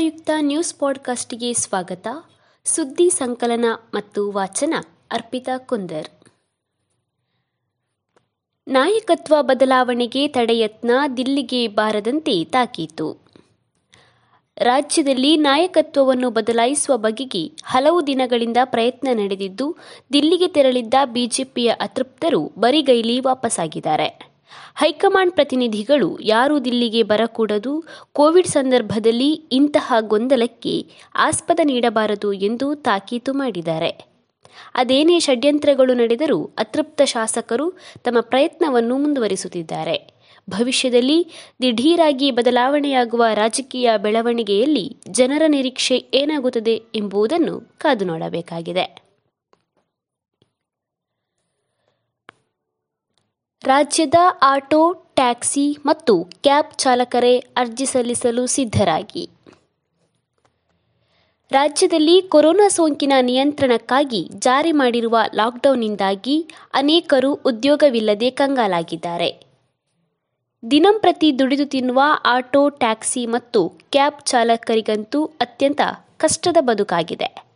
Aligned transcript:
ಉಪಯುಕ್ತ 0.00 0.30
ನ್ಯೂಸ್ 0.40 0.74
ಪಾಡ್ಕಾಸ್ಟ್ಗೆ 0.74 1.52
ಸ್ವಾಗತ. 1.52 2.08
ಸುದ್ದಿ 2.64 3.10
ಸಂಕಲನ 3.10 3.64
ಮತ್ತು 3.94 4.32
ವಾಚನ 4.32 4.74
ಅರ್ಪಿತಾ 5.10 5.58
ಕುಂದರ್. 5.58 6.06
ನಾಯಕತ್ವ 8.68 9.36
ಬದಲಾವಣೆಗೆ 9.40 10.28
ತಡೆಯತ್ನ 10.28 10.90
ದಿಲ್ಲಿಗೆ 11.16 11.68
ಬಾರದಂತೆ 11.68 12.44
ತಾಕೀತು. 12.44 13.26
ರಾಜ್ಯದಲ್ಲಿ 14.56 15.36
ನಾಯಕತ್ವವನ್ನು 15.36 16.30
ಬದಲಾಯಿಸುವ 16.30 16.96
ಬಗೆಗೆ 16.96 17.52
ಹಲವು 17.64 18.06
ದಿನಗಳಿಂದ 18.06 18.56
ಪ್ರಯತ್ನ 18.64 19.08
ನಡೆದಿದ್ದು, 19.12 19.76
ದಿಲ್ಲಿಗೆ 20.12 20.48
ತೆರಳಿದ್ದ 20.48 20.94
ಬಿಜೆಪಿಯ 21.04 21.68
ಅತೃಪ್ತರು 21.68 22.52
ಬರಿಗೈಲಿ 22.58 23.20
ವಾಪಸ್ಸಾಗಿದ್ದಾರೆ 23.20 24.29
ಹೈಕಮಾಂಡ್ 24.74 25.32
ಪ್ರತಿನಿಧಿಗಳು 25.32 26.18
ಯಾರೂ 26.20 26.58
ದಿಲ್ಲಿಗೆ 26.58 27.02
ಬರಕೂಡದು. 27.02 27.84
ಕೋವಿಡ್ 28.12 28.46
ಸಂದರ್ಭದಲ್ಲಿ 28.46 29.30
ಇಂತಹ 29.32 29.92
ಗೊಂದಲಕ್ಕೆ 30.00 30.86
ಆಸ್ಪದ 31.14 31.60
ನೀಡಬಾರದು 31.64 32.32
ಎಂದು 32.32 32.74
ತಾಕೀತು 32.74 33.32
ಮಾಡಿದ್ದಾರೆ. 33.32 34.10
ಅದೇನೇ 34.74 35.20
ಷಡ್ಯಂತ್ರಗಳು 35.20 35.94
ನಡೆದರೂ 35.94 36.50
ಅತೃಪ್ತ 36.58 37.02
ಶಾಸಕರು 37.02 37.70
ತಮ್ಮ 38.04 38.20
ಪ್ರಯತ್ನವನ್ನು 38.20 38.98
ಮುಂದುವರಿಸುತ್ತಿದ್ದಾರೆ. 38.98 40.20
ಭವಿಷ್ಯದಲ್ಲಿ 40.50 41.28
ದಿಢೀರಾಗಿ 41.62 42.30
ಬದಲಾವಣೆಯಾಗುವ 42.30 43.24
ರಾಜಕೀಯ 43.34 43.90
ಬೆಳವಣಿಗೆಯಲ್ಲಿ 43.96 44.96
ಜನರ 45.10 45.42
ನಿರೀಕ್ಷೆ 45.48 46.04
ಏನಾಗುತ್ತದೆ 46.14 46.82
ಎಂಬುದನ್ನು 46.94 47.60
ಕಾದು 47.60 48.04
ನೋಡಬೇಕಾಗಿದೆ. 48.04 49.09
ರಾಜ್ಯದ 53.64 54.14
ಆಟೋ, 54.42 54.92
ಟ್ಯಾಕ್ಸಿ 55.14 55.76
ಮತ್ತು 55.86 56.24
ಕ್ಯಾಬ್ 56.24 56.74
ಚಾಲಕರೇ 56.74 57.38
ಅರ್ಜಿ 57.38 57.86
ಸಲ್ಲಿಸಲು 57.86 58.46
ಸಿದ್ಧರಾಗಿ. 58.46 59.30
ರಾಜ್ಯದಲ್ಲಿ 61.50 62.22
ಕೊರೋನಾ 62.22 62.68
ಸೋಂಕಿನ 62.68 63.12
ನಿಯಂತ್ರಣಕ್ಕಾಗಿ 63.20 64.30
ಜಾರಿ 64.38 64.72
ಮಾಡಿರುವ 64.72 65.18
ಲಾಕ್ಡೌನ್ನಿಂದಾಗಿ 65.34 66.46
ಅನೇಕರು 66.74 67.34
ಉದ್ಯೋಗವಿಲ್ಲದೆ 67.34 68.30
ಕಂಗಾಲಾಗಿದ್ದಾರೆ. 68.30 69.30
ದಿನಂಪ್ರತಿ 70.70 71.38
ದುಡಿದು 71.38 71.66
ತಿನ್ನುವ 71.66 72.00
ಆಟೋ, 72.24 72.68
ಟ್ಯಾಕ್ಸಿ 72.68 73.26
ಮತ್ತು 73.26 73.68
ಕ್ಯಾಬ್ 73.68 74.26
ಚಾಲಕರಿಗಂತೂ 74.26 75.24
ಅತ್ಯಂತ 75.24 75.80
ಕಷ್ಟದ 76.16 76.56
ಬದುಕಾಗಿದೆ. 76.60 77.49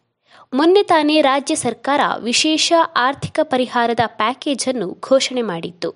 ಮೊನ್ನೆ 0.55 0.83
ತಾನೇ 0.83 1.21
ರಾಜ್ಯ 1.21 1.55
ಸರ್ಕಾರ 1.55 2.01
ವಿಶೇಷ 2.19 2.73
ಆರ್ಥಿಕ 2.97 3.41
ಪರಿಹಾರದ 3.43 4.01
ಪ್ಯಾಕೇಜ್ 4.07 4.69
ಅನ್ನು 4.69 4.99
ಘೋಷಣೆ 5.03 5.43
ಮಾಡಿತ್ತು. 5.43 5.91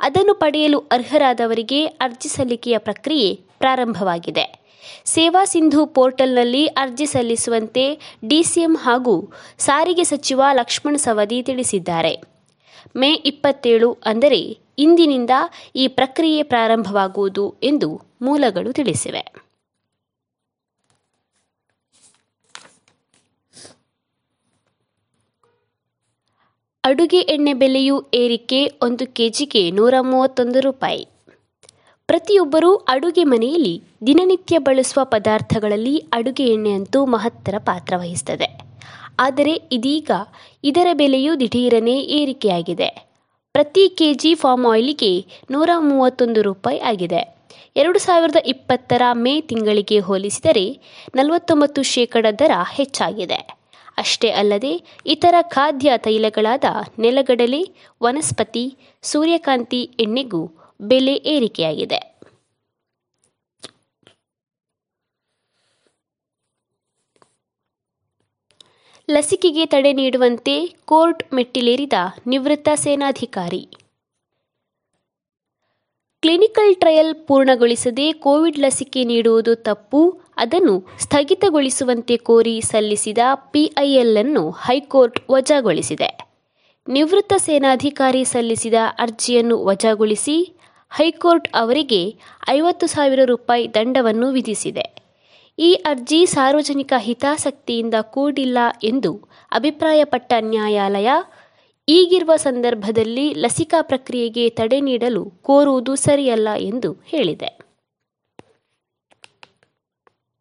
ಅದನ್ನು 0.00 0.34
ಪಡೆಯಲು 0.34 0.78
ಅರ್ಹರಾದವರಿಗೆ 0.78 1.84
ಅರ್ಜಿ 1.84 2.28
ಸಲ್ಲಿಕೆಯ 2.28 2.78
ಪ್ರಕ್ರಿಯೆ 2.78 3.34
ಪ್ರಾರಂಭವಾಗಿದೆ. 3.58 4.62
ಸೇವಾ 5.04 5.44
ಸಿಂಧು 5.44 5.86
ಪೋರ್ಟಲ್ನಲ್ಲಿ 5.86 6.66
ಅರ್ಜಿ 6.66 7.06
ಸಲ್ಲಿಸುವಂತೆ 7.06 8.16
ಡಿಸಿಎಂ 8.28 8.76
ಹಾಗೂ 8.76 9.32
ಸಾರಿಗೆ 9.58 10.04
ಸಚಿವ 10.04 10.42
ಲಕ್ಷ್ಮಣ 10.52 10.96
ಸವದಿ 10.96 11.42
ತಿಳಿಸಿದ್ದಾರೆ. 11.42 12.22
ಮೇ 12.96 13.12
ಇಪ್ಪತ್ತೇಳು 13.12 13.92
ಅಂದರೆ 13.92 14.58
ಇಂದಿನಿಂದ 14.78 15.30
ಈ 15.76 15.88
ಪ್ರಕ್ರಿಯೆ 15.88 16.42
ಪ್ರಾರಂಭವಾಗುವುದು 16.42 17.54
ಎಂದು 17.62 18.02
ಮೂಲಗಳು 18.22 18.72
ತಿಳಿಸಿವೆ. 18.72 19.47
ಅಡುಗೆ 26.88 27.20
ಎಣ್ಣೆ 27.20 27.52
ಬೆಲೆಯು 27.54 28.06
ಏರಿಕೆ 28.14 28.66
ಒಂದು 28.82 29.06
ಕೆಜಿಗೆ 29.06 29.70
ನೂರ 29.70 29.94
ಮೂವತ್ತೊಂದು 30.00 30.60
ರೂಪಾಯಿ. 30.60 31.08
ಪ್ರತಿಯೊಬ್ಬರೂ 32.06 32.74
ಅಡುಗೆ 32.74 33.24
ಮನೆಯಲ್ಲಿ 33.24 33.82
ದಿನನಿತ್ಯ 34.06 34.58
ಬಳಸುವ 34.58 35.04
ಪದಾರ್ಥಗಳಲ್ಲಿ 35.04 35.98
ಅಡುಗೆ 35.98 36.46
ಎಣ್ಣೆಯಂತೂ 36.52 37.06
ಮಹತ್ತರ 37.06 37.54
ಪಾತ್ರ 37.58 37.96
ವಹಿಸುತ್ತದೆ 37.96 38.58
ಆದರೆ 39.18 39.52
ಇದೀಗ 39.72 40.10
ಇದರ 40.64 40.86
ಬೆಲೆಯೂ 40.92 41.34
ದಿಢೀರನೆ 41.34 42.00
ಏರಿಕೆಯಾಗಿದೆ. 42.00 42.88
ಪ್ರತಿ 43.52 43.88
ಕೆಜಿ 43.88 44.34
ಫಾರ್ಮ್ 44.34 44.66
ಆಯಿಲಿಗೆ 44.66 45.26
ನೂರ 45.50 45.70
ಮೂವತ್ತೊಂದು 45.78 46.42
ರೂಪಾಯಿ 46.42 46.78
ಆಗಿದೆ. 46.78 47.36
ಎರಡು 47.76 47.98
ಸಾವಿರದ 47.98 48.36
ಇಪ್ಪತ್ತರ 48.46 49.02
ಮೇ 49.12 49.40
ತಿಂಗಳಿಗೆ 49.40 49.98
ಹೋಲಿಸಿದರೆ 49.98 50.80
ನಲವತ್ತೊಂಬತ್ತು 51.14 51.82
ಶೇಕಡ 51.82 52.26
ದರ 52.38 52.50
ಹೆಚ್ಚಾಗಿದೆ. 52.74 53.57
ಅಷ್ಟೇ 53.98 54.30
ಅಲ್ಲದೆ 54.30 54.74
ಇತರ 55.06 55.34
ಖಾದ್ಯ 55.54 55.92
ತೈಲಗಳಾದ 55.98 56.64
ನೆಲಗಡಲೆ, 56.98 57.62
ವನಸ್ಪತಿ, 58.02 58.66
ಸೂರ್ಯಕಾಂತಿ 59.02 59.82
ಎಣ್ಣೆಗೂ 60.00 60.42
ಬೆಲೆ 60.80 61.14
ಏರಿಕೆಯಾಗಿದೆ. 61.34 62.00
ಲಸಿಕೆಗೆ 69.08 69.66
ತಡೆ 69.66 69.92
ನೀಡುವಂತೆ 69.92 70.54
ಕೋರ್ಟ್ 70.84 71.22
ಮೆಟ್ಟಿಲೇರಿದ 71.34 71.98
ನಿವೃತ್ತ 72.26 72.68
ಸೇನಾಧಿಕಾರಿ. 72.74 73.62
ಕ್ಲಿನಿಕಲ್ 76.22 76.72
ಟ್ರಯಲ್ 76.74 77.14
ಪೂರ್ಣಗೊಳಿಸದೆ 77.26 78.12
ಕೋವಿಡ್ 78.12 78.58
ಲಸಿಕೆ 78.58 79.04
ನೀಡುವುದು 79.04 79.54
ತಪ್ಪು. 79.54 80.00
ಅದನ್ನು 80.36 80.74
ಸ್ಥಗಿತಗೊಳಿಸುವಂತೆ 80.98 82.16
ಕೋರಿ 82.16 82.60
ಸಲ್ಲಿಸಿದ 82.60 83.18
ಪಿಐಎಲ್ 83.50 84.16
ಅನ್ನು 84.16 84.50
ಹೈಕೋರ್ಟ್ 84.50 85.18
ವಜಾಗೊಳಿಸಿದೆ. 85.30 86.08
ನಿವೃತ್ತ 86.88 87.32
ಸೇನಾಧಿಕಾರಿ 87.36 88.24
ಸಲ್ಲಿಸಿದ 88.24 88.74
ಅರ್ಜಿಯನ್ನು 88.98 89.64
ವಜಾಗೊಳಿಸಿ 89.64 90.36
ಹೈಕೋರ್ಟ್ 90.92 91.48
ಅವರಿಗೆ 91.54 92.02
ಐವತ್ತು 92.48 92.86
ಸಾವಿರ 92.86 93.20
ರೂಪಾಯಿ 93.24 93.74
ದಂಡವನ್ನು 93.74 94.30
ವಿಧಿಸಿದೆ. 94.32 94.86
ಈ 95.58 95.72
ಅರ್ಜಿ 95.74 96.26
ಸಾರ್ವಜನಿಕ 96.26 96.92
ಹಿತಾಸಕ್ತಿಯಿಂದ 96.98 97.94
ಕೂಡಿಲ್ಲ 98.00 98.58
ಎಂದು 98.84 99.12
ಅಭಿಪ್ರಾಯಪಟ್ಟ 99.52 100.32
ನ್ಯಾಯಾಲಯ 100.40 101.10
ಈಗಿರುವ 101.90 102.36
ಸಂದರ್ಭದಲ್ಲಿ 102.36 103.34
ಲಸಿಕಾ 103.34 103.82
ಪ್ರಕ್ರಿಯೆಗೆ 103.82 104.48
ತಡೆ 104.48 104.80
ನೀಡಲು 104.80 105.24
ಕೋರುವುದು 105.24 105.94
ಸರಿಯಲ್ಲ 105.94 106.48
ಎಂದು 106.58 106.92
ಹೇಳಿದೆ. 106.92 107.58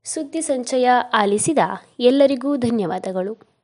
ಸುದ್ದಿ 0.04 0.42
ಸಂಚಯ 0.42 0.90
ಆಲಿಸಿದ 1.14 1.60
ಎಲ್ಲರಿಗೂ 2.00 2.56
ಧನ್ಯವಾದಗಳು. 2.56 3.57